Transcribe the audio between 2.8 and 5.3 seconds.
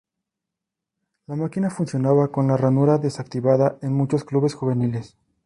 desactivada en muchos clubes juveniles.